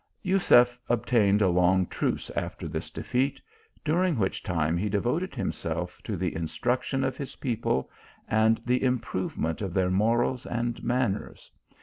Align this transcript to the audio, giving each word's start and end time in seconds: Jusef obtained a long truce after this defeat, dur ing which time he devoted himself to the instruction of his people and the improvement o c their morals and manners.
Jusef 0.25 0.79
obtained 0.89 1.43
a 1.43 1.47
long 1.47 1.85
truce 1.85 2.31
after 2.31 2.67
this 2.67 2.89
defeat, 2.89 3.39
dur 3.85 4.03
ing 4.03 4.17
which 4.17 4.41
time 4.41 4.75
he 4.75 4.89
devoted 4.89 5.35
himself 5.35 6.01
to 6.05 6.17
the 6.17 6.33
instruction 6.33 7.03
of 7.03 7.17
his 7.17 7.35
people 7.35 7.87
and 8.27 8.59
the 8.65 8.81
improvement 8.83 9.61
o 9.61 9.67
c 9.67 9.73
their 9.75 9.91
morals 9.91 10.47
and 10.47 10.83
manners. 10.83 11.51